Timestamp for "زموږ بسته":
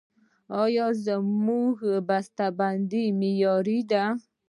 1.05-2.45